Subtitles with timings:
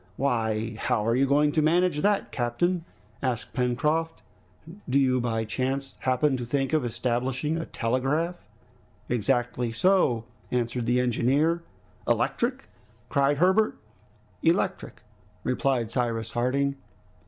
[0.17, 0.77] "Why!
[0.79, 2.85] how are you going to manage that, captain?"
[3.21, 4.23] asked Pencroft.
[4.89, 8.43] "Do you by chance happen to think of establishing a telegraph?"
[9.09, 11.61] "Exactly so," answered the engineer.
[12.07, 12.67] "Electric?"
[13.09, 13.77] cried Herbert.
[14.41, 15.03] "Electric,"
[15.43, 16.77] replied Cyrus Harding.